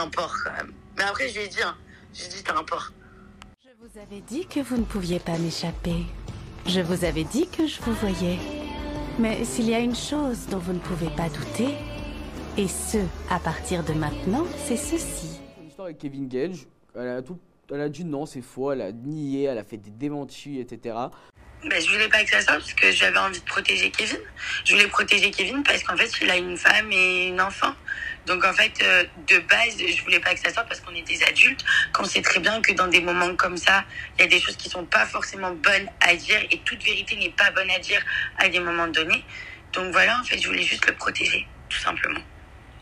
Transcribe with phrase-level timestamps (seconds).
[0.00, 0.72] un porc quand même.
[0.96, 1.76] Mais après, je lui ai dit, hein,
[2.12, 2.92] je lui ai dit, t'as un porc.
[3.62, 6.04] Je vous avais dit que vous ne pouviez pas m'échapper.
[6.66, 8.38] Je vous avais dit que je vous voyais.
[9.18, 11.74] Mais s'il y a une chose dont vous ne pouvez pas douter,
[12.56, 12.98] et ce,
[13.30, 15.40] à partir de maintenant, c'est ceci.
[15.60, 17.38] Une histoire avec Kevin Gage, elle a, tout,
[17.70, 20.96] elle a dit non, c'est faux, elle a nié, elle a fait des démentis, etc.
[21.66, 24.18] Ben, je voulais pas que ça sorte parce que j'avais envie de protéger Kevin.
[24.66, 27.74] Je voulais protéger Kevin parce qu'en fait, il a une femme et une enfant.
[28.26, 31.02] Donc en fait, euh, de base, je voulais pas que ça sorte parce qu'on est
[31.02, 33.84] des adultes, qu'on sait très bien que dans des moments comme ça,
[34.18, 37.16] il y a des choses qui sont pas forcément bonnes à dire et toute vérité
[37.16, 38.02] n'est pas bonne à dire
[38.38, 39.24] à des moments donnés.
[39.72, 42.20] Donc voilà, en fait, je voulais juste le protéger, tout simplement.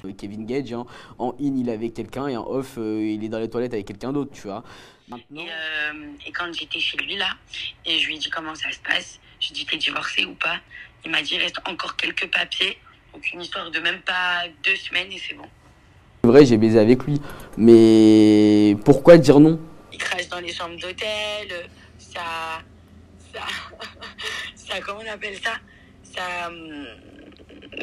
[0.04, 0.84] Euh, Kevin Gage, hein,
[1.18, 3.74] en in il est avec quelqu'un et en off euh, il est dans les toilettes
[3.74, 4.64] avec quelqu'un d'autre, tu vois.
[5.08, 7.28] Maintenant, Et, euh, et quand j'étais chez lui là,
[7.84, 10.24] et je lui ai dit comment ça se passe, je lui ai dit t'es divorcé
[10.24, 10.56] ou pas,
[11.04, 12.78] il m'a dit il reste encore quelques papiers,
[13.12, 15.46] donc une histoire de même pas deux semaines et c'est bon.
[16.24, 17.20] c'est vrai, j'ai baisé avec lui,
[17.56, 19.60] mais pourquoi dire non?
[19.92, 22.62] Il crache dans les chambres d'hôtel, ça,
[23.34, 23.40] ça,
[24.54, 25.52] ça, comment on appelle ça,
[26.02, 26.86] ça, hum,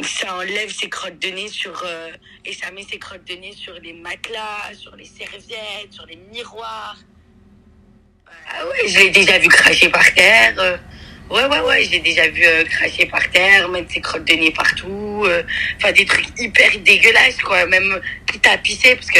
[0.03, 2.09] ça enlève ses crottes de nez sur, euh,
[2.45, 6.17] et ça met ses crottes de nez sur les matelas, sur les serviettes, sur les
[6.31, 6.97] miroirs.
[8.51, 10.53] Ah ouais, je l'ai déjà vu cracher par terre.
[10.59, 10.77] euh,
[11.29, 14.33] Ouais, ouais, ouais, je l'ai déjà vu euh, cracher par terre, mettre ses crottes de
[14.33, 15.23] nez partout.
[15.27, 15.43] euh,
[15.77, 17.65] Enfin, des trucs hyper dégueulasses, quoi.
[17.67, 18.01] Même
[18.45, 19.19] à pisser, parce que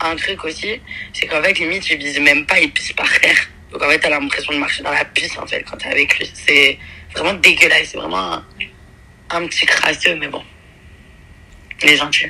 [0.00, 0.78] un truc aussi,
[1.14, 3.38] c'est qu'en fait, limite, je bise même pas, il pisse par terre.
[3.72, 6.18] Donc en fait, t'as l'impression de marcher dans la pisse, en fait, quand t'es avec
[6.18, 6.30] lui.
[6.34, 6.78] C'est
[7.14, 8.42] vraiment dégueulasse, c'est vraiment
[9.30, 10.42] un petit crasseux, mais bon.
[11.82, 12.26] Il est gentil.